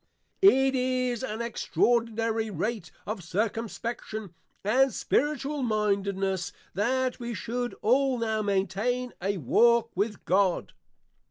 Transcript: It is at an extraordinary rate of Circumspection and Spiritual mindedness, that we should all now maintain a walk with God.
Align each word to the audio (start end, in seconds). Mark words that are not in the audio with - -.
It 0.41 0.73
is 0.73 1.23
at 1.23 1.29
an 1.29 1.41
extraordinary 1.43 2.49
rate 2.49 2.89
of 3.05 3.23
Circumspection 3.23 4.33
and 4.63 4.91
Spiritual 4.91 5.61
mindedness, 5.61 6.51
that 6.73 7.19
we 7.19 7.35
should 7.35 7.75
all 7.83 8.17
now 8.17 8.41
maintain 8.41 9.13
a 9.21 9.37
walk 9.37 9.91
with 9.95 10.25
God. 10.25 10.73